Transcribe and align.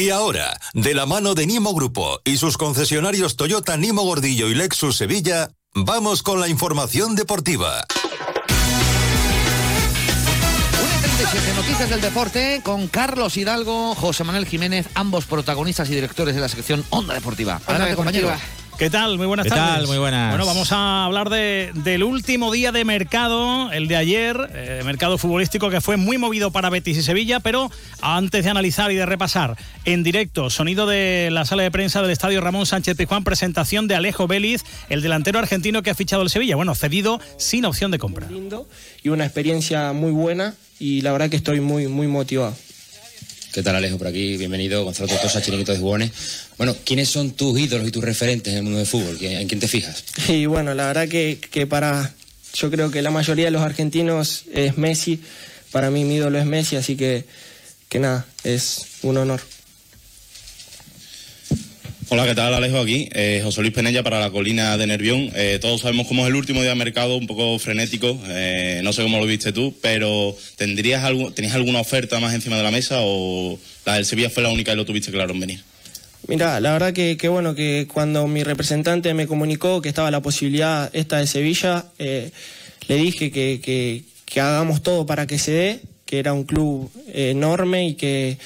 Y 0.00 0.08
ahora, 0.08 0.58
de 0.72 0.94
la 0.94 1.04
mano 1.04 1.34
de 1.34 1.46
Nimo 1.46 1.74
Grupo 1.74 2.22
y 2.24 2.38
sus 2.38 2.56
concesionarios 2.56 3.36
Toyota 3.36 3.76
Nimo 3.76 4.02
Gordillo 4.02 4.48
y 4.48 4.54
Lexus 4.54 4.96
Sevilla, 4.96 5.50
vamos 5.74 6.22
con 6.22 6.40
la 6.40 6.48
información 6.48 7.14
deportiva. 7.16 7.84
Una 11.20 11.54
noticias 11.54 11.90
del 11.90 12.00
deporte 12.00 12.62
con 12.64 12.88
Carlos 12.88 13.36
Hidalgo, 13.36 13.94
José 13.94 14.24
Manuel 14.24 14.46
Jiménez, 14.46 14.86
ambos 14.94 15.26
protagonistas 15.26 15.90
y 15.90 15.94
directores 15.96 16.34
de 16.34 16.40
la 16.40 16.48
sección 16.48 16.82
Onda 16.88 17.12
Deportiva. 17.12 17.60
Adelante, 17.66 17.94
compañero. 17.94 18.32
¿Qué 18.80 18.88
tal? 18.88 19.18
Muy 19.18 19.26
buenas 19.26 19.44
¿Qué 19.44 19.50
tardes. 19.50 19.74
tal? 19.74 19.86
Muy 19.88 19.98
buenas. 19.98 20.30
Bueno, 20.30 20.46
vamos 20.46 20.72
a 20.72 21.04
hablar 21.04 21.28
de, 21.28 21.70
del 21.74 22.02
último 22.02 22.50
día 22.50 22.72
de 22.72 22.86
mercado, 22.86 23.70
el 23.72 23.88
de 23.88 23.96
ayer, 23.96 24.50
eh, 24.54 24.80
mercado 24.86 25.18
futbolístico 25.18 25.68
que 25.68 25.82
fue 25.82 25.98
muy 25.98 26.16
movido 26.16 26.50
para 26.50 26.70
Betis 26.70 26.96
y 26.96 27.02
Sevilla, 27.02 27.40
pero 27.40 27.70
antes 28.00 28.42
de 28.42 28.48
analizar 28.48 28.90
y 28.90 28.94
de 28.94 29.04
repasar 29.04 29.58
en 29.84 30.02
directo, 30.02 30.48
sonido 30.48 30.86
de 30.86 31.28
la 31.30 31.44
sala 31.44 31.62
de 31.62 31.70
prensa 31.70 32.00
del 32.00 32.10
estadio 32.10 32.40
Ramón 32.40 32.64
Sánchez 32.64 32.96
Pizjuán, 32.96 33.22
presentación 33.22 33.86
de 33.86 33.96
Alejo 33.96 34.26
Vélez, 34.26 34.62
el 34.88 35.02
delantero 35.02 35.38
argentino 35.38 35.82
que 35.82 35.90
ha 35.90 35.94
fichado 35.94 36.22
el 36.22 36.30
Sevilla. 36.30 36.56
Bueno, 36.56 36.74
cedido 36.74 37.20
sin 37.36 37.66
opción 37.66 37.90
de 37.90 37.98
compra. 37.98 38.30
lindo 38.30 38.66
y 39.02 39.10
una 39.10 39.26
experiencia 39.26 39.92
muy 39.92 40.10
buena 40.10 40.54
y 40.78 41.02
la 41.02 41.12
verdad 41.12 41.28
que 41.28 41.36
estoy 41.36 41.60
muy, 41.60 41.86
muy 41.86 42.06
motivado. 42.06 42.56
¿Qué 43.52 43.64
tal 43.64 43.74
Alejo 43.74 43.98
por 43.98 44.06
aquí? 44.06 44.36
Bienvenido, 44.36 44.84
Gonzalo 44.84 45.08
Tortosa, 45.08 45.42
Chiringuito 45.42 45.72
de 45.72 45.78
Jugones. 45.78 46.12
Bueno, 46.56 46.76
¿quiénes 46.84 47.08
son 47.08 47.32
tus 47.32 47.58
ídolos 47.58 47.88
y 47.88 47.90
tus 47.90 48.04
referentes 48.04 48.52
en 48.52 48.58
el 48.58 48.62
mundo 48.62 48.78
del 48.78 48.86
fútbol? 48.86 49.18
¿En 49.20 49.48
quién 49.48 49.58
te 49.58 49.66
fijas? 49.66 50.04
Y 50.28 50.46
bueno, 50.46 50.72
la 50.74 50.86
verdad 50.86 51.08
que, 51.08 51.40
que 51.50 51.66
para, 51.66 52.14
yo 52.54 52.70
creo 52.70 52.92
que 52.92 53.02
la 53.02 53.10
mayoría 53.10 53.46
de 53.46 53.50
los 53.50 53.62
argentinos 53.62 54.44
es 54.52 54.78
Messi, 54.78 55.20
para 55.72 55.90
mí 55.90 56.04
mi 56.04 56.16
ídolo 56.16 56.38
es 56.38 56.46
Messi, 56.46 56.76
así 56.76 56.94
que, 56.94 57.24
que 57.88 57.98
nada, 57.98 58.24
es 58.44 58.86
un 59.02 59.16
honor. 59.16 59.40
Hola, 62.12 62.26
¿qué 62.26 62.34
tal 62.34 62.52
Alejo 62.52 62.80
aquí? 62.80 63.08
Eh, 63.12 63.40
José 63.44 63.60
Luis 63.60 63.72
Penella 63.72 64.02
para 64.02 64.18
la 64.18 64.32
colina 64.32 64.76
de 64.76 64.84
Nervión. 64.84 65.30
Eh, 65.36 65.60
todos 65.60 65.82
sabemos 65.82 66.08
cómo 66.08 66.22
es 66.22 66.30
el 66.30 66.34
último 66.34 66.60
día 66.60 66.70
de 66.70 66.74
mercado, 66.74 67.16
un 67.16 67.28
poco 67.28 67.56
frenético. 67.60 68.18
Eh, 68.26 68.80
no 68.82 68.92
sé 68.92 69.04
cómo 69.04 69.20
lo 69.20 69.26
viste 69.26 69.52
tú, 69.52 69.76
pero 69.80 70.36
¿tendrías 70.56 71.04
algo, 71.04 71.30
¿tenías 71.32 71.54
alguna 71.54 71.78
oferta 71.78 72.18
más 72.18 72.34
encima 72.34 72.56
de 72.56 72.64
la 72.64 72.72
mesa 72.72 72.96
o 72.98 73.60
la 73.86 73.94
del 73.94 74.06
Sevilla 74.06 74.28
fue 74.28 74.42
la 74.42 74.48
única 74.48 74.72
y 74.72 74.74
lo 74.74 74.84
tuviste 74.84 75.12
claro 75.12 75.34
en 75.34 75.38
venir? 75.38 75.60
Mira, 76.26 76.58
la 76.58 76.72
verdad 76.72 76.92
que, 76.92 77.16
que 77.16 77.28
bueno, 77.28 77.54
que 77.54 77.86
cuando 77.86 78.26
mi 78.26 78.42
representante 78.42 79.14
me 79.14 79.28
comunicó 79.28 79.80
que 79.80 79.88
estaba 79.88 80.10
la 80.10 80.20
posibilidad 80.20 80.90
esta 80.92 81.18
de 81.18 81.28
Sevilla, 81.28 81.84
eh, 82.00 82.32
le 82.88 82.96
dije 82.96 83.30
que, 83.30 83.60
que, 83.62 84.40
hagamos 84.40 84.82
todo 84.82 85.06
para 85.06 85.28
que 85.28 85.38
se 85.38 85.52
dé, 85.52 85.80
que 86.06 86.18
era 86.18 86.32
un 86.32 86.42
club 86.42 86.90
enorme 87.14 87.86
y 87.86 87.94
que, 87.94 88.36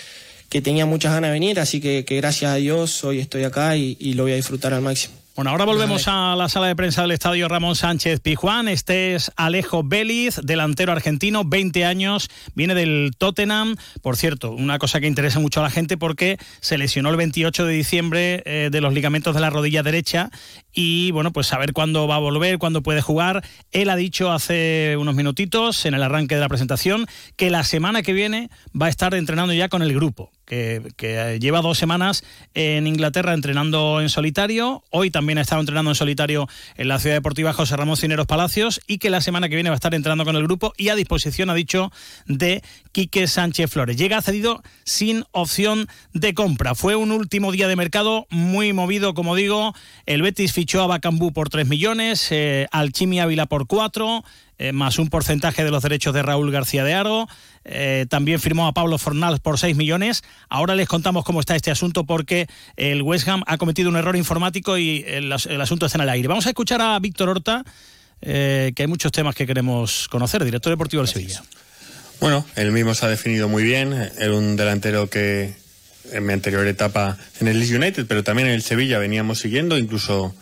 que 0.55 0.63
tenía 0.63 0.87
muchas 0.87 1.13
ganas 1.13 1.31
de 1.31 1.33
venir, 1.33 1.59
así 1.59 1.81
que, 1.81 2.05
que 2.05 2.15
gracias 2.15 2.53
a 2.53 2.55
Dios 2.55 3.03
hoy 3.03 3.19
estoy 3.19 3.43
acá 3.43 3.77
y, 3.77 3.97
y 3.99 4.15
lo 4.15 4.23
voy 4.23 4.35
a 4.35 4.37
disfrutar 4.37 4.73
al 4.73 4.83
máximo. 4.83 5.17
Bueno, 5.35 5.51
ahora 5.51 5.65
volvemos 5.65 6.07
a 6.07 6.37
la 6.37 6.49
sala 6.49 6.69
de 6.69 6.77
prensa 6.77 7.03
del 7.03 7.11
estadio 7.11 7.49
Ramón 7.49 7.75
Sánchez 7.75 8.21
Pijuán. 8.21 8.69
Este 8.69 9.17
es 9.17 9.33
Alejo 9.35 9.83
Vélez, 9.83 10.39
delantero 10.45 10.93
argentino, 10.93 11.45
20 11.45 11.85
años, 11.85 12.31
viene 12.55 12.77
del 12.77 13.11
Tottenham. 13.19 13.75
Por 14.01 14.17
cierto, 14.17 14.53
una 14.53 14.79
cosa 14.79 15.01
que 15.01 15.09
interesa 15.09 15.41
mucho 15.41 15.59
a 15.59 15.65
la 15.65 15.71
gente 15.71 15.97
porque 15.97 16.39
se 16.61 16.79
lesionó 16.79 17.11
el 17.11 17.17
28 17.17 17.67
de 17.67 17.73
diciembre 17.73 18.43
eh, 18.47 18.69
de 18.71 18.81
los 18.81 18.95
ligamentos 18.95 19.35
de 19.35 19.41
la 19.41 19.51
rodilla 19.51 19.83
derecha 19.83 20.31
y 20.75 21.13
bueno, 21.13 21.33
pues 21.33 21.47
saber 21.47 21.73
cuándo 21.73 22.09
va 22.09 22.17
a 22.17 22.19
volver, 22.19 22.59
cuándo 22.59 22.83
puede 22.83 23.01
jugar. 23.01 23.45
Él 23.71 23.89
ha 23.89 23.97
dicho 23.97 24.33
hace 24.33 24.97
unos 24.99 25.15
minutitos 25.15 25.87
en 25.87 25.95
el 25.95 26.03
arranque 26.03 26.35
de 26.35 26.41
la 26.41 26.49
presentación 26.49 27.07
que 27.37 27.51
la 27.51 27.63
semana 27.63 28.03
que 28.03 28.13
viene 28.13 28.51
va 28.81 28.87
a 28.87 28.91
estar 28.91 29.15
entrenando 29.15 29.55
ya 29.55 29.69
con 29.69 29.83
el 29.83 29.95
grupo. 29.95 30.31
Que, 30.45 31.39
lleva 31.41 31.63
dos 31.63 31.79
semanas 31.79 32.23
en 32.53 32.87
Inglaterra 32.87 33.33
entrenando 33.33 34.03
en 34.03 34.11
solitario. 34.11 34.85
Hoy 34.91 35.11
también 35.11 35.39
ha 35.39 35.41
estado 35.41 35.61
entrenando 35.61 35.91
en 35.91 35.95
solitario 35.95 36.49
en 36.77 36.89
la 36.89 36.99
Ciudad 36.99 37.17
Deportiva 37.17 37.55
José 37.55 37.77
Ramón 37.77 37.97
Cineros 37.97 38.27
Palacios 38.27 38.81
y 38.87 38.99
que 38.99 39.09
la 39.09 39.23
semana 39.23 39.49
que 39.49 39.55
viene 39.55 39.71
va 39.71 39.75
a 39.75 39.77
estar 39.77 39.95
entrenando 39.95 40.25
con 40.25 40.37
el 40.37 40.43
grupo 40.43 40.75
y 40.77 40.91
a 40.91 40.97
disposición, 40.97 41.49
ha 41.49 41.55
dicho, 41.55 41.91
de 42.27 42.63
Quique 42.93 43.27
Sánchez 43.27 43.71
Flores. 43.71 43.97
Llega 43.97 44.21
cedido 44.21 44.63
sin 44.85 45.25
opción 45.33 45.89
de 46.13 46.35
compra. 46.35 46.75
Fue 46.75 46.95
un 46.95 47.11
último 47.11 47.51
día 47.51 47.67
de 47.67 47.77
mercado 47.77 48.27
muy 48.29 48.73
movido, 48.75 49.15
como 49.15 49.35
digo. 49.35 49.75
El 50.05 50.21
Betis 50.21 50.53
fichó 50.65 50.81
a 50.81 50.87
Bacambú 50.87 51.31
por 51.31 51.51
3 51.51 51.69
millones, 51.69 52.29
eh, 52.31 52.67
al 52.73 52.91
Chimi 52.91 53.21
Ávila 53.21 53.45
por 53.45 53.67
4. 53.67 54.25
Eh, 54.57 54.73
más 54.73 54.99
un 54.99 55.11
porcentaje 55.11 55.63
de 55.63 55.71
los 55.71 55.83
derechos 55.83 56.15
de 56.15 56.23
Raúl 56.23 56.51
García 56.51 56.85
de 56.85 56.95
Argo. 56.95 57.29
Eh, 57.67 58.07
también 58.09 58.41
firmó 58.41 58.67
a 58.67 58.73
Pablo 58.73 58.97
Fornal 58.97 59.41
por 59.41 59.59
6 59.59 59.77
millones. 59.77 60.23
Ahora 60.49 60.75
les 60.75 60.89
contamos 60.89 61.23
cómo 61.23 61.41
está 61.41 61.55
este 61.55 61.71
asunto 61.71 62.05
porque 62.05 62.47
el 62.77 63.03
West 63.03 63.29
Ham 63.29 63.43
ha 63.47 63.59
cometido 63.59 63.91
un 63.91 63.97
error 63.97 64.17
informático 64.17 64.79
y 64.79 65.05
el, 65.07 65.31
el 65.31 65.61
asunto 65.61 65.85
está 65.85 65.99
en 65.99 66.03
el 66.05 66.09
aire. 66.09 66.29
Vamos 66.29 66.47
a 66.47 66.49
escuchar 66.49 66.81
a 66.81 66.99
Víctor 66.99 67.29
Horta, 67.29 67.63
eh, 68.23 68.73
que 68.75 68.85
hay 68.85 68.87
muchos 68.87 69.13
temas 69.13 69.35
que 69.35 69.47
queremos 69.47 70.09
conocer, 70.09 70.43
director 70.43 70.73
deportivo 70.73 71.03
del 71.03 71.13
Sevilla. 71.13 71.43
Bueno, 72.21 72.47
él 72.57 72.73
mismo 72.73 72.95
se 72.95 73.05
ha 73.05 73.11
definido 73.11 73.51
muy 73.51 73.65
bien. 73.65 73.93
Era 73.93 74.33
un 74.33 74.57
delantero 74.57 75.11
que 75.11 75.53
en 76.11 76.25
mi 76.25 76.33
anterior 76.33 76.67
etapa 76.67 77.19
en 77.41 77.49
el 77.49 77.59
Leeds 77.59 77.73
United, 77.73 78.07
pero 78.07 78.25
también 78.25 78.49
en 78.49 78.55
el 78.55 78.63
Sevilla 78.63 78.99
veníamos 78.99 79.41
siguiendo. 79.41 79.77
Incluso 79.77 80.35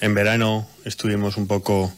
en 0.00 0.14
verano 0.14 0.68
estuvimos 0.84 1.36
un 1.36 1.46
poco 1.46 1.92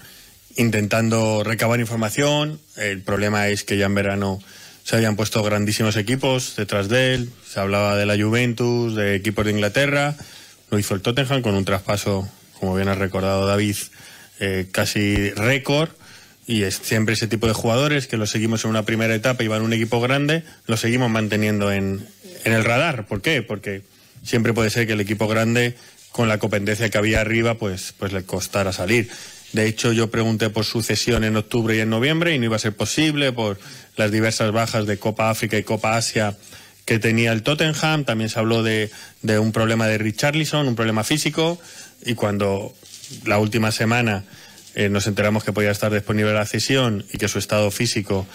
intentando 0.57 1.43
recabar 1.45 1.81
información. 1.81 2.61
El 2.77 3.03
problema 3.03 3.49
es 3.49 3.65
que 3.65 3.77
ya 3.77 3.87
en 3.87 3.95
verano 3.95 4.41
se 4.85 4.97
habían 4.97 5.17
puesto 5.17 5.43
grandísimos 5.43 5.97
equipos 5.97 6.55
detrás 6.57 6.89
de 6.89 7.15
él. 7.15 7.31
Se 7.47 7.61
hablaba 7.61 7.97
de 7.97 8.07
la 8.07 8.17
Juventus, 8.17 8.95
de 8.95 9.15
equipos 9.15 9.45
de 9.45 9.53
Inglaterra. 9.53 10.17
Lo 10.71 10.79
hizo 10.79 10.95
el 10.95 11.03
Tottenham 11.03 11.43
con 11.43 11.55
un 11.55 11.65
traspaso, 11.65 12.29
como 12.59 12.75
bien 12.75 12.89
ha 12.89 12.95
recordado 12.95 13.47
David, 13.47 13.77
eh, 14.41 14.67
casi 14.73 15.31
récord. 15.31 15.91
Y 16.47 16.65
es 16.65 16.81
siempre 16.83 17.15
ese 17.15 17.29
tipo 17.29 17.47
de 17.47 17.53
jugadores 17.53 18.09
que 18.09 18.17
los 18.17 18.31
seguimos 18.31 18.65
en 18.65 18.71
una 18.71 18.85
primera 18.85 19.15
etapa 19.15 19.45
y 19.45 19.49
van 19.49 19.62
a 19.62 19.65
un 19.65 19.73
equipo 19.73 20.01
grande, 20.01 20.43
los 20.67 20.81
seguimos 20.81 21.09
manteniendo 21.09 21.71
en, 21.71 22.05
en 22.45 22.53
el 22.53 22.65
radar. 22.65 23.07
¿Por 23.07 23.23
qué? 23.23 23.43
Porque 23.43 23.83
siempre 24.25 24.53
puede 24.53 24.71
ser 24.71 24.89
que 24.89 24.95
el 24.95 25.01
equipo 25.01 25.29
grande, 25.29 25.77
con 26.12 26.28
la 26.28 26.39
competencia 26.39 26.89
que 26.91 26.99
había 26.99 27.21
arriba, 27.21 27.55
pues, 27.55 27.95
pues 27.99 28.12
le 28.12 28.25
costara 28.25 28.73
salir. 28.73 29.11
De 29.53 29.67
hecho, 29.67 29.93
yo 29.93 30.11
pregunté 30.11 30.49
por 30.50 30.65
sucesión 30.65 31.25
en 31.25 31.37
octubre 31.37 31.77
y 31.77 31.81
en 31.81 31.91
noviembre 31.91 32.34
y 32.34 32.39
no 32.39 32.47
iba 32.47 32.56
a 32.56 32.61
ser 32.61 32.75
posible 32.75 33.33
por 33.33 33.59
las 33.97 34.11
diversas 34.11 34.53
bajas 34.53 34.87
de 34.87 34.99
Copa 34.99 35.31
África 35.31 35.59
y 35.59 35.62
Copa 35.62 35.97
Asia 35.97 36.37
que 36.84 36.99
tenía 36.99 37.33
el 37.33 37.43
Tottenham. 37.43 38.05
También 38.05 38.31
se 38.31 38.39
habló 38.39 38.62
de, 38.62 38.91
de 39.21 39.39
un 39.39 39.53
problema 39.53 39.87
de 39.87 39.99
Richarlison, 39.99 40.69
un 40.69 40.75
problema 40.75 41.05
físico. 41.05 41.61
Y 42.05 42.15
cuando 42.15 42.75
la 43.27 43.39
última 43.39 43.73
semana 43.73 44.25
eh, 44.75 44.89
nos 44.89 45.06
enteramos 45.06 45.44
que 45.44 45.53
podía 45.53 45.71
estar 45.71 45.93
disponible 45.93 46.33
la 46.33 46.47
cesión 46.47 47.05
y 47.12 47.19
que 47.19 47.29
su 47.29 47.39
estado 47.39 47.71
físico 47.71 48.27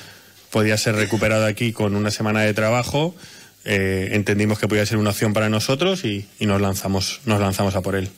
podía 0.51 0.77
ser 0.77 0.95
recuperado 0.95 1.45
aquí 1.45 1.73
con 1.73 1.95
una 1.95 2.11
semana 2.11 2.41
de 2.41 2.53
trabajo, 2.53 3.15
eh, 3.67 4.09
entendimos 4.13 4.59
que 4.59 4.67
podía 4.67 4.85
ser 4.85 4.97
una 4.97 5.09
opción 5.11 5.33
para 5.33 5.49
nosotros 5.49 6.05
y, 6.05 6.25
y 6.39 6.45
nos, 6.45 6.61
lanzamos, 6.61 7.19
nos 7.25 7.39
lanzamos 7.39 7.75
a 7.75 7.81
por 7.81 7.95
él. 7.95 8.09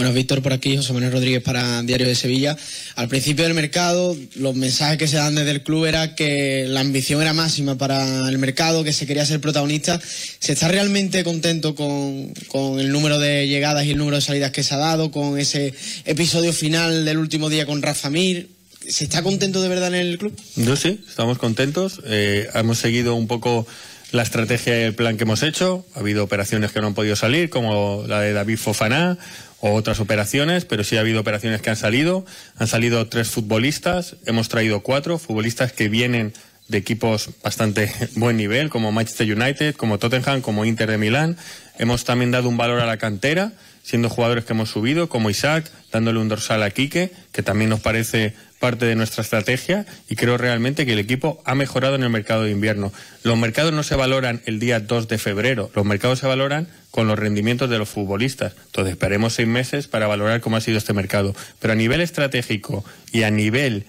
Bueno, 0.00 0.14
Víctor, 0.14 0.40
por 0.40 0.54
aquí, 0.54 0.78
José 0.78 0.94
Manuel 0.94 1.12
Rodríguez 1.12 1.42
para 1.42 1.82
Diario 1.82 2.06
de 2.06 2.14
Sevilla. 2.14 2.56
Al 2.94 3.08
principio 3.08 3.44
del 3.44 3.52
mercado, 3.52 4.16
los 4.36 4.54
mensajes 4.54 4.96
que 4.96 5.06
se 5.06 5.18
dan 5.18 5.34
desde 5.34 5.50
el 5.50 5.62
club 5.62 5.84
era 5.84 6.14
que 6.14 6.64
la 6.66 6.80
ambición 6.80 7.20
era 7.20 7.34
máxima 7.34 7.76
para 7.76 8.26
el 8.26 8.38
mercado, 8.38 8.82
que 8.82 8.94
se 8.94 9.06
quería 9.06 9.26
ser 9.26 9.42
protagonista. 9.42 10.00
¿Se 10.38 10.54
está 10.54 10.68
realmente 10.68 11.22
contento 11.22 11.74
con, 11.74 12.32
con 12.48 12.80
el 12.80 12.90
número 12.92 13.18
de 13.18 13.46
llegadas 13.46 13.84
y 13.84 13.90
el 13.90 13.98
número 13.98 14.16
de 14.16 14.22
salidas 14.22 14.52
que 14.52 14.62
se 14.62 14.74
ha 14.74 14.78
dado, 14.78 15.10
con 15.10 15.38
ese 15.38 15.74
episodio 16.06 16.54
final 16.54 17.04
del 17.04 17.18
último 17.18 17.50
día 17.50 17.66
con 17.66 17.82
Rafa 17.82 18.08
Mir? 18.08 18.48
¿Se 18.88 19.04
está 19.04 19.22
contento 19.22 19.60
de 19.60 19.68
verdad 19.68 19.88
en 19.88 20.00
el 20.00 20.16
club? 20.16 20.34
Yo 20.56 20.76
sí, 20.76 20.98
estamos 21.06 21.36
contentos. 21.36 22.00
Eh, 22.06 22.48
hemos 22.54 22.78
seguido 22.78 23.14
un 23.16 23.26
poco 23.26 23.66
la 24.12 24.22
estrategia 24.22 24.78
y 24.78 24.82
el 24.82 24.94
plan 24.94 25.16
que 25.16 25.24
hemos 25.24 25.42
hecho. 25.42 25.84
Ha 25.94 26.00
habido 26.00 26.24
operaciones 26.24 26.72
que 26.72 26.80
no 26.80 26.88
han 26.88 26.94
podido 26.94 27.16
salir, 27.16 27.50
como 27.50 28.04
la 28.06 28.20
de 28.20 28.32
David 28.32 28.58
Fofaná 28.58 29.18
o 29.60 29.74
otras 29.74 30.00
operaciones, 30.00 30.64
pero 30.64 30.84
sí 30.84 30.96
ha 30.96 31.00
habido 31.00 31.20
operaciones 31.20 31.60
que 31.60 31.70
han 31.70 31.76
salido. 31.76 32.24
Han 32.56 32.66
salido 32.66 33.06
tres 33.08 33.28
futbolistas, 33.28 34.16
hemos 34.26 34.48
traído 34.48 34.80
cuatro 34.80 35.18
futbolistas 35.18 35.72
que 35.72 35.88
vienen 35.88 36.32
de 36.68 36.78
equipos 36.78 37.30
bastante 37.42 37.92
buen 38.16 38.36
nivel, 38.36 38.70
como 38.70 38.92
Manchester 38.92 39.32
United, 39.32 39.74
como 39.74 39.98
Tottenham, 39.98 40.40
como 40.40 40.64
Inter 40.64 40.90
de 40.90 40.98
Milán. 40.98 41.36
Hemos 41.78 42.04
también 42.04 42.30
dado 42.30 42.48
un 42.48 42.56
valor 42.56 42.80
a 42.80 42.86
la 42.86 42.96
cantera, 42.96 43.52
siendo 43.82 44.08
jugadores 44.08 44.44
que 44.44 44.52
hemos 44.52 44.70
subido, 44.70 45.08
como 45.08 45.30
Isaac, 45.30 45.70
dándole 45.92 46.18
un 46.18 46.28
dorsal 46.28 46.62
a 46.62 46.70
Quique, 46.70 47.12
que 47.32 47.42
también 47.42 47.70
nos 47.70 47.80
parece 47.80 48.34
parte 48.60 48.84
de 48.84 48.94
nuestra 48.94 49.22
estrategia 49.22 49.86
y 50.08 50.16
creo 50.16 50.36
realmente 50.36 50.84
que 50.84 50.92
el 50.92 50.98
equipo 50.98 51.42
ha 51.46 51.54
mejorado 51.54 51.94
en 51.94 52.02
el 52.02 52.10
mercado 52.10 52.42
de 52.44 52.50
invierno. 52.50 52.92
Los 53.22 53.38
mercados 53.38 53.72
no 53.72 53.82
se 53.82 53.96
valoran 53.96 54.42
el 54.44 54.60
día 54.60 54.80
2 54.80 55.08
de 55.08 55.18
febrero, 55.18 55.70
los 55.74 55.84
mercados 55.86 56.18
se 56.18 56.26
valoran 56.26 56.68
con 56.90 57.08
los 57.08 57.18
rendimientos 57.18 57.70
de 57.70 57.78
los 57.78 57.88
futbolistas. 57.88 58.52
Entonces 58.66 58.92
esperemos 58.92 59.32
seis 59.32 59.48
meses 59.48 59.88
para 59.88 60.06
valorar 60.06 60.40
cómo 60.40 60.56
ha 60.56 60.60
sido 60.60 60.76
este 60.76 60.92
mercado. 60.92 61.34
Pero 61.58 61.72
a 61.72 61.76
nivel 61.76 62.02
estratégico 62.02 62.84
y 63.12 63.22
a 63.22 63.30
nivel 63.30 63.86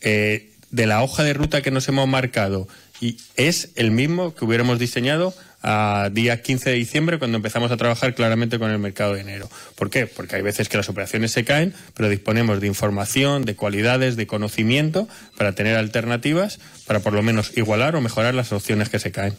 eh, 0.00 0.50
de 0.70 0.86
la 0.86 1.02
hoja 1.02 1.22
de 1.22 1.32
ruta 1.32 1.62
que 1.62 1.70
nos 1.70 1.88
hemos 1.88 2.08
marcado 2.08 2.66
y 3.00 3.16
es 3.36 3.70
el 3.76 3.90
mismo 3.90 4.34
que 4.34 4.44
hubiéramos 4.44 4.78
diseñado 4.78 5.34
a 5.62 6.08
día 6.12 6.40
15 6.42 6.70
de 6.70 6.76
diciembre 6.76 7.18
cuando 7.18 7.36
empezamos 7.36 7.70
a 7.70 7.76
trabajar 7.76 8.14
claramente 8.14 8.58
con 8.58 8.70
el 8.70 8.78
mercado 8.78 9.14
de 9.14 9.20
enero. 9.20 9.50
¿Por 9.74 9.90
qué? 9.90 10.06
Porque 10.06 10.36
hay 10.36 10.42
veces 10.42 10.68
que 10.68 10.76
las 10.76 10.88
operaciones 10.88 11.32
se 11.32 11.44
caen, 11.44 11.74
pero 11.94 12.08
disponemos 12.08 12.60
de 12.60 12.66
información, 12.66 13.44
de 13.44 13.56
cualidades, 13.56 14.16
de 14.16 14.26
conocimiento 14.26 15.08
para 15.36 15.54
tener 15.54 15.76
alternativas 15.76 16.58
para 16.86 17.00
por 17.00 17.12
lo 17.12 17.22
menos 17.22 17.52
igualar 17.56 17.96
o 17.96 18.00
mejorar 18.00 18.34
las 18.34 18.52
opciones 18.52 18.88
que 18.88 18.98
se 18.98 19.12
caen. 19.12 19.34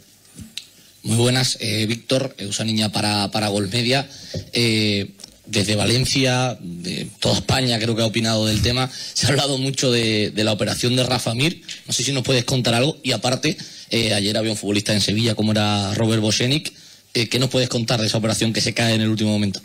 Muy 1.04 1.18
buenas, 1.18 1.58
eh, 1.60 1.86
Víctor, 1.88 2.36
usa 2.48 2.64
niña 2.64 2.92
para, 2.92 3.32
para 3.32 3.48
Golmedia. 3.48 4.08
Eh, 4.54 5.12
desde 5.52 5.76
Valencia, 5.76 6.58
de 6.62 7.08
toda 7.20 7.36
España 7.36 7.78
creo 7.80 7.96
que 7.96 8.02
ha 8.02 8.06
opinado 8.06 8.46
del 8.46 8.62
tema. 8.62 8.90
Se 9.14 9.26
ha 9.26 9.30
hablado 9.30 9.58
mucho 9.58 9.92
de, 9.92 10.32
la 10.36 10.54
operación 10.54 10.96
de 10.96 11.04
Rafa 11.04 11.34
Mir. 11.34 11.62
No 11.88 11.94
sé 11.94 12.04
si 12.04 12.14
nos 12.14 12.24
puedes 12.24 12.46
contar 12.46 12.74
algo. 12.74 12.98
Y 13.04 13.12
aparte, 13.12 13.58
eh, 13.92 14.14
ayer 14.14 14.38
había 14.38 14.52
un 14.52 14.58
futbolista 14.58 14.94
en 14.94 15.02
Sevilla 15.02 15.36
como 15.36 15.52
era 15.52 15.94
Robert 15.94 16.22
Boschenic. 16.22 16.72
Eh, 17.14 17.28
¿Qué 17.28 17.40
nos 17.40 17.50
puedes 17.50 17.68
contar 17.68 18.00
de 18.00 18.08
esa 18.08 18.18
operación 18.18 18.54
que 18.54 18.62
se 18.62 18.74
cae 18.74 18.96
en 18.96 19.02
el 19.02 19.10
último 19.10 19.32
momento? 19.32 19.62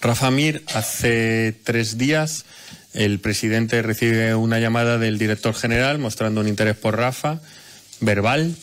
Rafa 0.00 0.30
Mir, 0.32 0.64
hace 0.74 1.54
tres 1.64 1.96
días 1.96 2.44
el 2.92 3.20
presidente 3.20 3.80
recibe 3.82 4.34
una 4.34 4.58
llamada 4.58 4.98
del 4.98 5.16
director 5.16 5.54
general 5.54 5.98
mostrando 5.98 6.40
un 6.40 6.48
interés 6.48 6.76
por 6.76 6.96
Rafa, 6.96 7.40
verbal. 8.00 8.54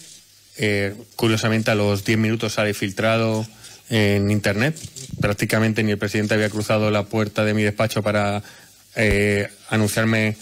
Eh, 0.57 0.93
curiosamente 1.15 1.71
a 1.71 1.75
los 1.75 2.03
diez 2.03 2.17
minutos 2.17 2.53
sale 2.53 2.73
filtrado 2.73 3.47
en 3.89 4.29
Internet. 4.29 4.77
Prácticamente 5.21 5.81
ni 5.81 5.91
el 5.91 5.97
presidente 5.97 6.33
había 6.33 6.49
cruzado 6.49 6.91
la 6.91 7.03
puerta 7.03 7.45
de 7.45 7.53
mi 7.53 7.63
despacho 7.63 8.03
para 8.03 8.43
anunciarme 9.69 10.35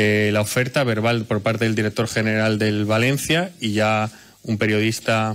eh, 0.00 0.30
la 0.32 0.42
oferta 0.42 0.84
verbal 0.84 1.24
por 1.24 1.42
parte 1.42 1.64
del 1.64 1.74
director 1.74 2.06
general 2.06 2.56
del 2.60 2.84
Valencia 2.84 3.50
y 3.58 3.72
ya 3.72 4.08
un 4.44 4.56
periodista 4.56 5.34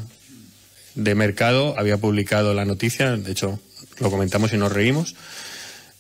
de 0.96 1.16
mercado 1.16 1.78
había 1.78 1.98
publicado 1.98 2.54
la 2.54 2.64
noticia, 2.64 3.18
de 3.18 3.30
hecho 3.30 3.60
lo 4.00 4.10
comentamos 4.10 4.54
y 4.54 4.58
nos 4.58 4.72
reímos. 4.72 5.16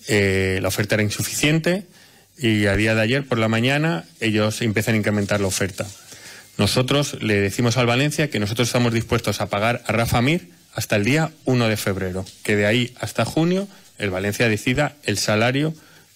Eh, 0.07 0.60
la 0.62 0.69
oferta 0.69 0.95
era 0.95 1.04
insuficiente 1.04 1.83
y 2.38 2.68
a 2.68 2.77
día 2.77 2.95
de 2.95 3.01
ayer 3.01 3.27
por 3.27 3.38
la 3.38 3.50
mañana 3.50 4.06
ellos 4.21 4.62
empiezan 4.62 4.95
a 4.95 5.00
incrementar 5.00 5.42
la 5.42 5.48
oferta. 5.48 5.86
Nosotros 6.57 7.21
le 7.21 7.42
decimos 7.42 7.75
al 7.75 7.86
Valencia 7.86 8.30
que 8.30 8.39
nosotros 8.39 8.69
estamos 8.69 8.94
dispuestos 8.94 9.42
a 9.42 9.50
pagar 9.50 9.83
a 9.88 9.92
Rafa 9.92 10.21
Mir 10.21 10.51
hasta 10.74 10.95
el 10.95 11.04
día 11.04 11.31
1 11.44 11.68
de 11.68 11.75
febrero, 11.75 12.24
que 12.44 12.56
de 12.56 12.65
ahí 12.65 12.94
hasta 12.98 13.25
junio 13.25 13.68
el 13.98 14.10
Valencia 14.10 14.48
decida 14.48 14.95
el 15.04 15.18
salario 15.18 15.74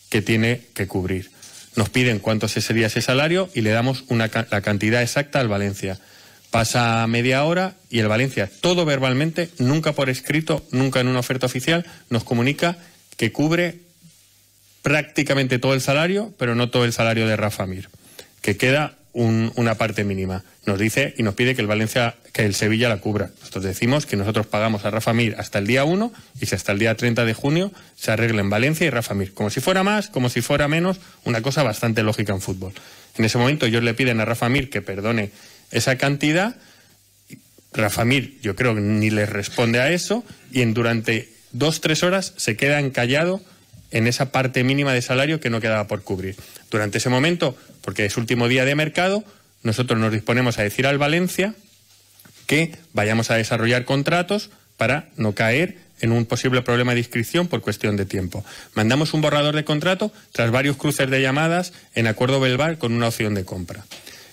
que 0.10 0.22
tiene 0.22 0.62
que 0.74 0.88
cubrir. 0.88 1.36
Nos 1.78 1.90
piden 1.90 2.18
cuánto 2.20 2.48
sería 2.48 2.88
ese 2.88 3.02
salario 3.02 3.50
y 3.54 3.62
le 3.62 3.70
damos 3.70 4.04
la 4.10 4.62
cantidad 4.62 5.02
exacta 5.02 5.40
al 5.40 5.48
Valencia. 5.48 6.00
Pasa 6.50 7.06
media 7.08 7.44
hora 7.44 7.76
y 7.92 8.00
el 8.00 8.08
Valencia, 8.08 8.50
todo 8.62 8.84
verbalmente, 8.84 9.52
nunca 9.60 9.94
por 9.94 10.10
escrito, 10.10 10.66
nunca 10.72 11.00
en 11.00 11.08
una 11.08 11.20
oferta 11.20 11.46
oficial, 11.46 11.86
nos 12.10 12.24
comunica 12.24 12.78
que 13.16 13.32
cubre 13.32 13.80
prácticamente 14.82 15.60
todo 15.60 15.76
el 15.76 15.82
salario, 15.82 16.34
pero 16.40 16.56
no 16.56 16.72
todo 16.72 16.84
el 16.84 16.94
salario 16.94 17.28
de 17.28 17.36
Rafa 17.36 17.68
Mir, 17.68 17.90
que 18.42 18.58
queda 18.58 18.98
una 19.18 19.76
parte 19.76 20.04
mínima. 20.04 20.44
Nos 20.68 20.78
dice 20.78 21.16
y 21.18 21.24
nos 21.24 21.34
pide 21.34 21.56
que 21.56 21.62
el 21.62 21.68
Valencia, 21.68 22.16
que 22.34 22.46
el 22.46 22.54
Sevilla 22.54 22.88
la 22.88 22.98
cubra. 22.98 23.32
Nosotros 23.40 23.64
decimos 23.64 24.06
que 24.06 24.16
nosotros 24.16 24.46
pagamos 24.46 24.86
a 24.86 24.92
Rafa 24.92 25.12
Mir 25.12 25.36
hasta 25.40 25.58
el 25.58 25.66
día 25.66 25.86
1 25.86 26.14
y 26.40 26.46
si 26.46 26.54
hasta 26.54 26.72
el 26.72 26.78
día 26.78 26.96
30 26.96 27.26
de 27.26 27.34
junio 27.34 27.72
se 27.96 28.12
arregla 28.12 28.42
en 28.42 28.52
Valencia 28.52 28.86
y 28.86 28.92
Rafa 28.92 29.16
Mir. 29.16 29.34
Como 29.34 29.50
si 29.50 29.60
fuera 29.60 29.84
más, 29.84 30.10
como 30.10 30.30
si 30.30 30.42
fuera 30.42 30.68
menos, 30.68 31.00
una 31.26 31.42
cosa 31.42 31.64
bastante 31.64 32.04
lógica 32.04 32.32
en 32.32 32.42
fútbol. 32.42 32.74
En 33.18 33.26
ese 33.26 33.40
momento 33.40 33.66
ellos 33.66 33.84
le 33.84 33.96
piden 33.96 34.20
a 34.20 34.26
Rafa 34.26 34.50
Mir 34.50 34.70
que 34.70 34.84
perdone 34.84 35.32
esa 35.72 35.98
cantidad. 35.98 36.56
Rafa 37.74 38.06
Mir, 38.06 38.40
yo 38.42 38.56
creo 38.56 38.76
que 38.76 38.82
ni 38.82 39.10
les 39.10 39.30
responde 39.30 39.80
a 39.80 39.92
eso 39.92 40.24
y 40.52 40.62
en 40.62 40.76
durante 40.76 41.30
dos, 41.52 41.82
tres 41.82 42.04
horas 42.04 42.34
se 42.38 42.56
queda 42.56 42.80
encallado 42.80 43.42
en 43.92 44.08
esa 44.08 44.32
parte 44.32 44.64
mínima 44.64 44.94
de 44.94 45.02
salario 45.02 45.40
que 45.40 45.50
no 45.50 45.62
quedaba 45.62 45.88
por 45.88 46.04
cubrir. 46.04 46.36
Durante 46.70 46.98
ese 46.98 47.10
momento, 47.10 47.58
porque 47.82 48.06
es 48.06 48.18
último 48.18 48.48
día 48.48 48.66
de 48.66 48.76
mercado, 48.76 49.24
nosotros 49.64 50.00
nos 50.00 50.12
disponemos 50.12 50.60
a 50.60 50.64
decir 50.64 50.88
al 50.88 50.98
Valencia 50.98 51.56
que 52.46 52.76
vayamos 52.94 53.32
a 53.32 53.36
desarrollar 53.36 53.86
contratos 53.86 54.50
para 54.78 55.10
no 55.18 55.34
caer 55.34 55.78
en 56.00 56.12
un 56.12 56.26
posible 56.26 56.62
problema 56.62 56.94
de 56.94 57.00
inscripción 57.00 57.48
por 57.48 57.62
cuestión 57.62 57.98
de 57.98 58.06
tiempo. 58.06 58.46
Mandamos 58.76 59.14
un 59.14 59.22
borrador 59.22 59.56
de 59.56 59.66
contrato 59.66 60.12
tras 60.32 60.52
varios 60.52 60.78
cruces 60.78 61.10
de 61.10 61.22
llamadas 61.22 61.74
en 61.96 62.08
acuerdo 62.08 62.40
verbal 62.40 62.78
con 62.78 62.94
una 62.94 63.08
opción 63.08 63.34
de 63.34 63.46
compra. 63.46 63.86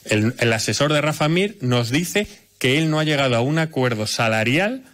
El, 0.04 0.34
el 0.38 0.52
asesor 0.52 0.92
de 0.92 1.00
Rafa 1.00 1.28
Mir 1.28 1.56
nos 1.62 1.90
dice 1.90 2.28
que 2.58 2.78
él 2.78 2.90
no 2.90 3.00
ha 3.00 3.04
llegado 3.04 3.34
a 3.36 3.40
un 3.40 3.58
acuerdo 3.58 4.06
salarial 4.06 4.84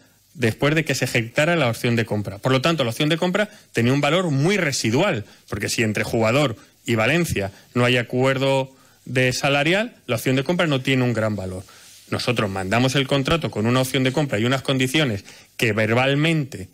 después 0.41 0.75
de 0.75 0.87
que 0.87 0.95
se 0.95 1.05
ejecutara 1.05 1.55
la 1.55 1.69
opción 1.69 1.97
de 1.97 2.07
compra. 2.07 2.39
Por 2.39 2.51
lo 2.51 2.63
tanto, 2.63 2.83
la 2.83 2.91
opción 2.91 3.11
de 3.11 3.19
compra 3.19 3.51
tenía 3.73 3.93
un 3.93 4.01
valor 4.01 4.31
muy 4.31 4.57
residual, 4.57 5.27
porque 5.51 5.69
si 5.69 5.83
entre 5.83 6.03
jugador 6.03 6.57
y 6.87 6.95
Valencia 6.95 7.53
no 7.75 7.85
hay 7.85 7.99
acuerdo 7.99 8.75
de 9.05 9.35
salarial, 9.35 9.95
la 10.07 10.17
opción 10.17 10.37
de 10.37 10.45
compra 10.45 10.67
no 10.67 10.81
tiene 10.81 11.05
un 11.05 11.13
gran 11.13 11.37
valor. 11.37 11.63
Nosotros 12.11 12.49
mandamos 12.49 12.95
el 12.95 13.07
contrato 13.07 13.51
con 13.51 13.67
una 13.67 13.83
opción 13.83 14.03
de 14.03 14.13
compra 14.13 14.39
y 14.39 14.47
unas 14.47 14.63
condiciones 14.63 15.27
que 15.59 15.75
verbalmente 15.75 16.69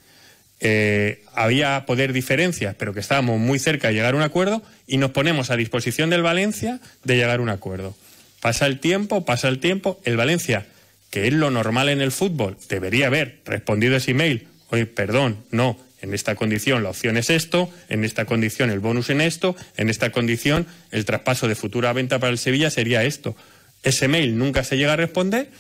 eh, 0.61 1.25
había 1.35 1.85
poder 1.87 2.13
diferencias, 2.13 2.77
pero 2.79 2.95
que 2.95 3.01
estábamos 3.01 3.41
muy 3.41 3.59
cerca 3.59 3.89
de 3.89 3.95
llegar 3.95 4.15
a 4.15 4.17
un 4.17 4.23
acuerdo 4.23 4.63
y 4.87 4.99
nos 4.99 5.11
ponemos 5.11 5.51
a 5.51 5.57
disposición 5.57 6.09
del 6.09 6.23
Valencia 6.23 6.79
de 7.03 7.17
llegar 7.17 7.41
a 7.41 7.43
un 7.43 7.49
acuerdo. 7.49 7.97
Pasa 8.41 8.67
el 8.67 8.79
tiempo, 8.79 9.25
pasa 9.25 9.49
el 9.49 9.59
tiempo, 9.59 10.01
el 10.05 10.17
Valencia, 10.17 10.67
que 11.11 11.27
es 11.27 11.33
lo 11.33 11.51
normal 11.51 11.89
en 11.89 12.01
el 12.01 12.13
fútbol, 12.13 12.57
debería 12.69 13.07
haber 13.07 13.41
respondido 13.45 13.97
ese 13.97 14.11
email, 14.13 14.49
oye, 14.71 14.87
perdón, 14.87 15.45
no, 15.51 15.79
en 16.03 16.15
esta 16.15 16.35
condición 16.35 16.83
la 16.83 16.91
opción 16.91 17.17
es 17.17 17.31
esto, 17.31 17.71
en 17.89 18.05
esta 18.05 18.25
condición 18.25 18.71
el 18.71 18.81
bonus 18.81 19.11
en 19.11 19.21
esto, 19.21 19.57
en 19.77 19.89
esta 19.89 20.11
condición 20.13 20.67
el 20.91 21.05
traspaso 21.05 21.49
de 21.49 21.55
futura 21.55 21.93
venta 21.93 22.19
para 22.19 22.33
el 22.33 22.39
Sevilla 22.39 22.71
sería 22.71 23.05
esto. 23.05 23.37
Ese 23.83 24.09
mail 24.09 24.39
nunca 24.39 24.65
se 24.65 24.77
llega 24.77 24.93
a 24.93 24.97
responder 24.97 25.51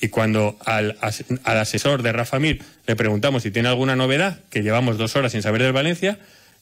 y 0.00 0.08
cuando 0.08 0.56
al, 0.64 0.98
asesor 1.44 2.02
de 2.02 2.12
Rafa 2.12 2.38
Mir 2.38 2.62
le 2.86 2.96
preguntamos 2.96 3.44
si 3.44 3.50
tiene 3.50 3.68
alguna 3.68 3.94
novedad, 3.94 4.40
que 4.50 4.62
llevamos 4.62 4.98
dos 4.98 5.14
horas 5.14 5.32
sin 5.32 5.42
saber 5.42 5.62
del 5.62 5.72
Valencia, 5.72 6.18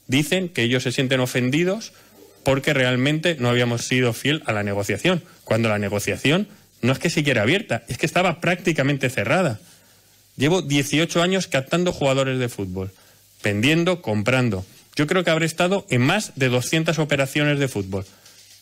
dicen 0.06 0.48
que 0.48 0.62
ellos 0.62 0.82
se 0.82 0.92
sienten 0.92 1.20
ofendidos 1.20 1.92
porque 2.44 2.74
realmente 2.74 3.36
no 3.38 3.48
habíamos 3.48 3.84
sido 3.84 4.12
fiel 4.12 4.42
a 4.46 4.52
la 4.52 4.62
negociación, 4.62 5.22
cuando 5.44 5.68
la 5.68 5.78
negociación 5.78 6.48
no 6.82 6.92
es 6.92 6.98
que 6.98 7.10
siquiera 7.10 7.42
abierta, 7.42 7.84
es 7.88 7.98
que 7.98 8.06
estaba 8.06 8.40
prácticamente 8.40 9.10
cerrada. 9.10 9.60
Llevo 10.36 10.62
18 10.62 11.22
años 11.22 11.46
captando 11.46 11.92
jugadores 11.92 12.38
de 12.38 12.48
fútbol 12.48 12.92
vendiendo, 13.42 14.02
comprando. 14.02 14.64
Yo 14.96 15.06
creo 15.06 15.24
que 15.24 15.30
habré 15.30 15.46
estado 15.46 15.86
en 15.90 16.02
más 16.02 16.32
de 16.36 16.48
200 16.48 16.98
operaciones 16.98 17.58
de 17.58 17.68
fútbol. 17.68 18.04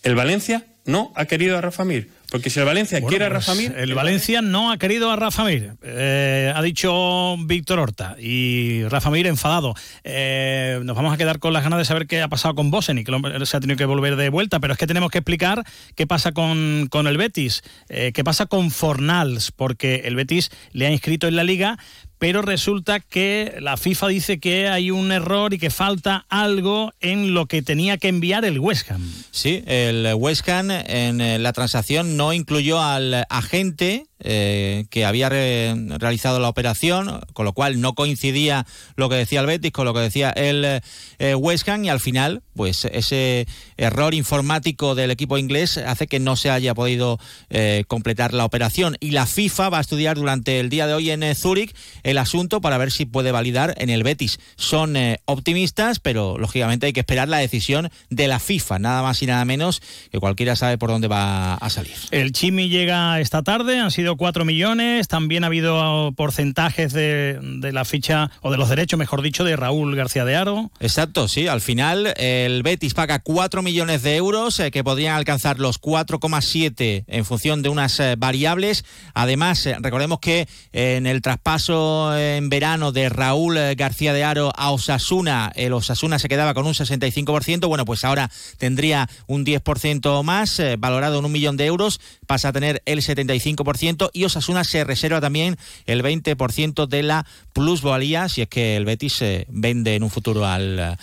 El 0.03 0.15
Valencia 0.15 0.67
no 0.85 1.13
ha 1.17 1.27
querido 1.27 1.59
a 1.59 1.61
Rafa 1.61 1.85
Mir. 1.85 2.11
Porque 2.31 2.51
si 2.51 2.61
el 2.61 2.67
Valencia 2.67 3.01
quiere 3.01 3.25
a 3.25 3.29
Rafa 3.31 3.55
Mir... 3.55 3.75
El, 3.77 3.95
Valencia 3.95 4.43
no 4.43 4.71
ha 4.71 4.77
querido 4.77 5.11
a 5.11 5.17
Rafa 5.17 5.45
Mir. 5.45 5.73
Eh, 5.83 6.53
ha 6.55 6.61
dicho 6.61 7.37
Víctor 7.39 7.79
Horta. 7.79 8.17
Y 8.19 8.85
Rafa 8.85 9.11
Mir 9.11 9.27
enfadado. 9.27 9.75
Eh, 10.05 10.81
nos 10.85 10.95
vamos 10.95 11.15
a 11.15 11.17
quedar 11.17 11.39
con 11.39 11.55
las 11.55 11.65
ganas 11.65 11.79
de 11.79 11.87
saber 11.87 12.07
qué 12.07 12.21
ha 12.21 12.29
pasado 12.29 12.55
con 12.55 12.71
Bosen 12.71 12.99
y 12.99 13.05
que 13.05 13.13
se 13.45 13.57
ha 13.57 13.61
tenido 13.61 13.79
que 13.79 13.87
volver 13.87 14.17
de 14.17 14.29
vuelta. 14.29 14.61
Pero 14.61 14.75
es 14.75 14.79
que 14.79 14.87
tenemos 14.87 15.11
que 15.11 15.19
explicar 15.19 15.65
qué 15.95 16.07
pasa 16.07 16.33
con, 16.33 16.89
con 16.91 17.07
el 17.07 17.17
Betis. 17.17 17.63
Eh, 17.89 18.13
qué 18.13 18.25
pasa 18.25 18.45
con 18.45 18.71
Fornals. 18.71 19.51
Porque 19.51 20.03
el 20.05 20.15
Betis 20.15 20.51
le 20.73 20.87
ha 20.87 20.91
inscrito 20.91 21.29
en 21.29 21.37
la 21.37 21.45
liga, 21.45 21.79
pero 22.19 22.43
resulta 22.43 23.01
que 23.01 23.57
la 23.61 23.77
FIFA 23.77 24.09
dice 24.09 24.39
que 24.41 24.69
hay 24.69 24.91
un 24.91 25.13
error 25.13 25.55
y 25.55 25.59
que 25.59 25.71
falta 25.71 26.27
algo 26.29 26.93
en 27.01 27.35
lo 27.35 27.47
que 27.47 27.63
tenía 27.63 27.97
que 27.97 28.09
enviar 28.09 28.45
el 28.45 28.59
West 28.59 28.91
Ham. 28.91 29.03
Sí, 29.31 29.63
el 29.67 30.13
West 30.15 30.49
Ham 30.49 30.71
en 30.71 31.21
eh, 31.21 31.39
la 31.39 31.53
transacción 31.53 32.17
no 32.17 32.33
incluyó 32.33 32.83
al 32.83 33.25
agente 33.31 34.08
eh, 34.21 34.87
que 34.91 35.05
había 35.05 35.29
realizado 35.29 36.41
la 36.41 36.49
operación, 36.49 37.21
con 37.35 37.45
lo 37.45 37.53
cual 37.53 37.81
no 37.81 37.95
coincidía 37.95 38.67
lo 38.97 39.09
que 39.09 39.15
decía 39.15 39.41
el 39.41 39.47
Betis 39.47 39.71
con 39.71 39.85
lo 39.85 39.95
que 39.95 40.01
decía 40.01 40.31
el 40.31 40.81
eh, 41.19 41.35
West 41.37 41.69
Ham 41.69 41.85
y 41.85 41.89
al 41.89 42.01
final, 42.01 42.43
pues 42.55 42.85
ese 42.87 43.47
error 43.77 44.15
informático 44.15 44.97
del 44.97 45.13
equipo 45.13 45.39
inglés 45.39 45.79
hace 45.79 46.09
que 46.09 46.19
no 46.19 46.35
se 46.35 46.51
haya 46.51 46.75
podido 46.75 47.21
eh, 47.51 47.85
completar 47.87 48.35
la 48.35 48.45
operación 48.45 48.97
y 48.99 49.13
la 49.13 49.27
FIFA 49.27 49.69
va 49.69 49.79
a 49.79 49.83
estudiar 49.83 50.17
durante 50.17 50.59
el 50.59 50.69
día 50.69 50.87
de 50.89 50.95
hoy 50.95 51.11
en 51.11 51.23
Zúrich 51.37 51.75
el 52.03 52.19
asunto 52.19 52.61
para 52.61 52.79
ver 52.79 52.91
si 52.91 53.05
puede 53.05 53.31
validar 53.31 53.75
en 53.79 53.91
el 53.91 54.03
Betis. 54.03 54.41
Son 54.57 54.97
optimistas, 55.27 56.01
pero 56.01 56.39
lógicamente 56.39 56.87
hay 56.87 56.93
que 56.93 57.01
esperar 57.01 57.29
la 57.29 57.39
decisión 57.39 57.91
de 58.11 58.29
la 58.29 58.41
FIFA, 58.41 58.79
nada 58.79 59.03
más 59.03 59.23
y 59.23 59.27
nada 59.27 59.45
menos 59.45 59.81
que 60.11 60.19
cualquiera 60.19 60.57
sabe 60.57 60.79
por 60.79 60.91
dónde 60.91 61.09
va 61.09 61.55
a 61.55 61.71
salir. 61.71 61.95
El 62.11 62.33
Chimi 62.33 62.69
llega 62.69 63.21
esta 63.21 63.43
tarde, 63.43 63.79
han 63.79 63.91
sido 63.91 64.08
habido 64.09 64.17
4 64.17 64.45
millones, 64.45 65.09
también 65.09 65.45
ha 65.45 65.49
habido 65.49 66.13
porcentajes 66.17 66.93
de, 66.93 67.39
la 67.73 67.85
ficha, 67.85 68.31
o 68.41 68.51
de 68.51 68.57
los 68.57 68.69
derechos, 68.69 68.99
mejor 68.99 69.23
dicho, 69.23 69.45
de 69.45 69.57
Raúl 69.57 69.95
García 69.97 70.25
de 70.25 70.37
Aro. 70.37 70.71
Exacto, 70.81 71.29
sí. 71.29 71.47
Al 71.49 71.61
final 71.61 72.15
el 72.17 72.63
Betis 72.63 72.95
paga 72.95 73.19
4 73.19 73.63
millones 73.63 74.03
de 74.03 74.17
euros 74.17 74.61
eh, 74.61 74.71
que 74.71 74.85
podrían 74.85 75.17
alcanzar 75.17 75.59
los 75.59 75.81
4,7 75.81 77.05
en 77.07 77.25
función 77.25 77.63
de 77.63 77.69
unas 77.69 77.99
eh, 78.01 78.15
variables. 78.17 78.85
Además, 79.15 79.67
eh, 79.67 79.77
recordemos 79.81 80.21
que 80.21 80.49
en 80.73 81.07
el 81.07 81.23
traspaso 81.23 82.17
en 82.17 82.49
verano 82.49 82.93
de 82.93 83.09
Raúl 83.09 83.59
García 83.77 84.13
de 84.13 84.25
Aro 84.25 84.53
a 84.57 84.71
Osasuna, 84.71 85.53
el 85.57 85.73
Osasuna 85.73 86.19
se 86.19 86.29
quedaba 86.29 86.55
con 86.55 86.67
un 86.67 86.75
65%. 86.75 87.67
Bueno, 87.67 87.85
pues 87.85 88.05
ahora 88.05 88.31
tendría 88.59 89.09
un 89.27 89.45
10% 89.45 90.23
más, 90.23 90.63
valorado 90.79 91.19
en 91.19 91.25
un 91.25 91.33
millón 91.33 91.57
de 91.57 91.67
euros, 91.67 92.01
pasa 92.27 92.49
a 92.49 92.53
tener 92.53 92.83
el 92.87 93.01
75% 93.01 93.98
y 94.13 94.25
Osasuna 94.25 94.65
se 94.65 94.85
reserva 94.85 95.21
también 95.21 95.57
el 95.87 96.03
20% 96.03 96.87
de 96.87 97.03
la 97.03 97.27
plusvalía 97.53 98.29
si 98.29 98.43
es 98.43 98.49
que 98.49 98.77
el 98.77 98.85
Betis 98.85 99.15
se 99.15 99.47
vende 99.49 99.95
en 99.95 100.03
un 100.03 100.11
futuro 100.11 100.47
al 100.47 100.99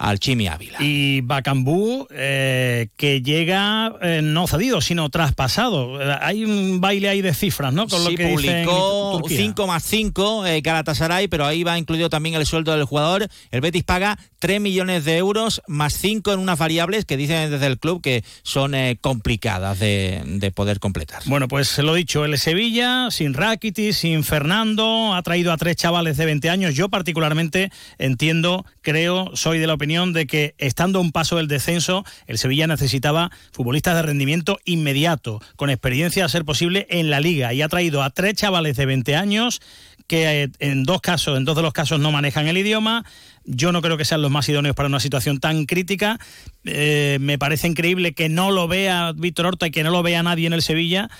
al 0.00 0.18
Chimi 0.18 0.48
Ávila. 0.48 0.78
Y 0.80 1.20
Bacambú, 1.20 2.08
eh, 2.10 2.88
que 2.96 3.20
llega 3.20 3.92
eh, 4.00 4.20
no 4.22 4.46
cedido, 4.46 4.80
sino 4.80 5.10
traspasado. 5.10 6.00
Eh, 6.00 6.16
hay 6.22 6.42
un 6.42 6.80
baile 6.80 7.10
ahí 7.10 7.20
de 7.20 7.34
cifras, 7.34 7.74
¿no? 7.74 7.86
Con 7.86 8.02
lo 8.04 8.10
que 8.14 8.28
publicó 8.28 9.20
5 9.28 9.66
más 9.66 9.84
5 9.84 10.46
eh, 10.46 10.62
Galatasaray, 10.62 11.28
pero 11.28 11.44
ahí 11.44 11.64
va 11.64 11.78
incluido 11.78 12.08
también 12.08 12.34
el 12.34 12.46
sueldo 12.46 12.72
del 12.72 12.84
jugador. 12.84 13.28
El 13.50 13.60
Betis 13.60 13.84
paga 13.84 14.18
3 14.38 14.58
millones 14.58 15.04
de 15.04 15.18
euros 15.18 15.60
más 15.66 15.92
5 15.92 16.32
en 16.32 16.38
unas 16.38 16.58
variables 16.58 17.04
que 17.04 17.18
dicen 17.18 17.50
desde 17.50 17.66
el 17.66 17.78
club 17.78 18.00
que 18.00 18.24
son 18.42 18.74
complicadas 19.02 19.78
de, 19.80 20.22
de, 20.24 20.50
poder 20.50 20.80
completar. 20.80 21.22
Bueno, 21.26 21.46
pues 21.46 21.76
lo 21.78 21.92
dicho, 21.92 22.24
el 22.24 22.38
Sevilla, 22.38 23.10
sin 23.10 23.34
Rakitic, 23.34 23.92
sin 23.92 24.24
Fernando, 24.24 25.12
ha 25.12 25.22
traído 25.22 25.52
a 25.52 25.58
tres 25.58 25.76
chavales 25.76 26.16
de 26.16 26.24
20 26.24 26.48
años. 26.48 26.74
Yo 26.74 26.88
particularmente 26.88 27.70
entiendo, 27.98 28.64
creo, 28.80 29.32
soy 29.34 29.58
de 29.58 29.66
la 29.66 29.74
opinión 29.74 29.89
de 29.90 30.26
que, 30.26 30.54
estando 30.58 31.00
a 31.00 31.02
un 31.02 31.10
paso 31.10 31.36
del 31.36 31.48
descenso, 31.48 32.04
el 32.28 32.38
Sevilla 32.38 32.68
necesitaba 32.68 33.32
futbolistas 33.50 33.96
de 33.96 34.02
rendimiento 34.02 34.60
inmediato, 34.64 35.42
con 35.56 35.68
experiencia 35.68 36.24
a 36.24 36.28
ser 36.28 36.44
posible 36.44 36.86
en 36.90 37.10
la 37.10 37.18
liga. 37.18 37.52
Y 37.52 37.60
ha 37.60 37.68
traído 37.68 38.04
a 38.04 38.10
tres 38.10 38.34
chavales 38.34 38.76
de 38.76 38.86
20 38.86 39.16
años 39.16 39.60
que 40.06 40.44
eh, 40.44 40.48
en 40.60 40.84
dos 40.84 41.00
casos, 41.00 41.36
en 41.36 41.44
dos 41.44 41.56
de 41.56 41.62
los 41.62 41.72
casos 41.72 41.98
no 41.98 42.12
manejan 42.12 42.46
el 42.46 42.56
idioma. 42.56 43.04
Yo 43.44 43.72
no 43.72 43.82
creo 43.82 43.96
que 43.96 44.04
sean 44.04 44.22
los 44.22 44.30
más 44.30 44.48
idóneos 44.48 44.76
para 44.76 44.88
una 44.88 45.00
situación 45.00 45.40
tan 45.40 45.66
crítica. 45.66 46.20
Eh, 46.64 47.18
me 47.20 47.36
parece 47.36 47.66
increíble 47.66 48.14
que 48.14 48.28
no 48.28 48.52
lo 48.52 48.68
vea 48.68 49.12
Víctor 49.12 49.46
Horta 49.46 49.66
y 49.66 49.70
que 49.72 49.82
no 49.82 49.90
lo 49.90 50.04
vea 50.04 50.22
nadie 50.22 50.46
en 50.46 50.52
el 50.52 50.62
Sevilla 50.62 51.10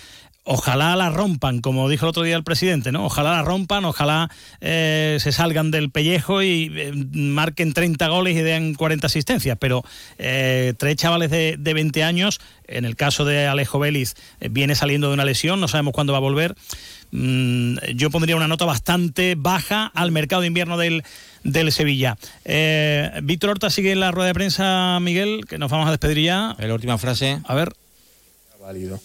ojalá 0.53 0.97
la 0.97 1.11
rompan, 1.11 1.61
como 1.61 1.89
dijo 1.89 2.07
el 2.07 2.11
otro 2.11 2.25
día 2.25 2.35
el 2.35 2.43
presidente, 2.43 2.91
¿no? 2.91 3.07
Ojalá 3.07 3.31
la 3.31 3.43
rompan, 3.43 3.85
ojalá 3.85 4.29
eh, 4.61 5.19
se 5.21 5.31
salgan 5.31 5.71
del 5.71 5.93
pellejo 5.93 6.43
y 6.43 6.73
eh, 6.75 6.93
marquen 7.13 7.73
30 7.73 8.09
goles 8.09 8.37
y 8.37 8.41
den 8.41 8.75
40 8.75 9.07
asistencias, 9.07 9.57
pero 9.61 9.85
eh, 10.19 10.75
tres 10.77 10.97
chavales 10.97 11.31
de, 11.31 11.57
20 11.57 12.03
años, 12.03 12.41
en 12.67 12.85
el 12.85 12.97
caso 12.97 13.25
de 13.25 13.47
Alejo 13.47 13.79
Vélez, 13.79 14.17
viene 14.51 14.75
saliendo 14.75 15.07
de 15.07 15.15
una 15.15 15.25
lesión, 15.25 15.61
no 15.61 15.69
sabemos 15.69 15.95
cuándo 15.95 16.13
va 16.13 16.19
a 16.19 16.23
volver. 16.23 16.57
Mm, 17.13 17.77
yo 17.95 18.11
pondría 18.11 18.35
una 18.35 18.49
nota 18.49 18.65
bastante 18.65 19.37
baja 19.39 19.87
al 19.95 20.11
mercado 20.11 20.41
de 20.41 20.49
invierno 20.49 20.77
del, 20.79 21.05
del 21.45 21.71
Sevilla. 21.71 22.19
Víctor 23.23 23.51
Horta 23.51 23.71
sigue 23.71 23.93
en 23.93 24.01
la 24.01 24.11
rueda 24.11 24.27
de 24.27 24.35
prensa, 24.35 24.99
Miguel, 25.01 25.45
que 25.49 25.59
nos 25.59 25.71
vamos 25.71 25.87
a 25.87 25.93
despedir 25.93 26.25
ya. 26.25 26.57
La 26.59 26.75
última 26.75 26.99
frase. 26.99 27.39
A 27.45 27.55
ver. 27.55 27.73
Válido 28.61 29.01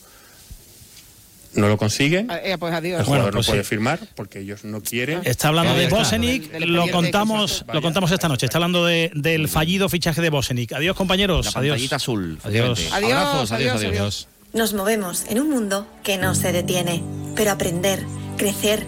no 1.55 1.67
lo 1.67 1.77
consigue. 1.77 2.25
Ah, 2.29 2.39
eh, 2.43 2.57
pues 2.57 2.73
adiós. 2.73 2.99
El 2.99 3.05
jugador 3.05 3.33
no 3.33 3.37
pues 3.37 3.47
puede 3.47 3.63
firmar 3.63 3.99
porque 4.15 4.39
ellos 4.39 4.63
no 4.63 4.81
quieren. 4.81 5.21
Está 5.23 5.49
hablando 5.49 5.75
de 5.75 5.87
Bosenic, 5.87 6.51
lo 6.59 6.89
contamos, 6.91 7.65
lo 7.71 7.81
contamos 7.81 8.11
esta 8.11 8.27
noche. 8.27 8.45
Está 8.45 8.57
hablando 8.57 8.85
de, 8.85 9.11
del 9.13 9.47
fallido 9.47 9.89
fichaje 9.89 10.21
de 10.21 10.29
Bosenic. 10.29 10.73
Adiós, 10.73 10.95
compañeros. 10.95 11.53
La 11.53 11.61
adiós. 11.61 11.93
azul. 11.93 12.39
Adiós. 12.43 12.89
Adiós, 12.91 13.51
adiós, 13.51 13.83
adiós. 13.83 14.27
Nos 14.53 14.73
movemos 14.73 15.25
en 15.29 15.41
un 15.41 15.49
mundo 15.49 15.85
que 16.01 16.17
no 16.17 16.33
se 16.33 16.53
detiene, 16.53 17.03
pero 17.35 17.51
aprender, 17.51 18.05
crecer 18.37 18.87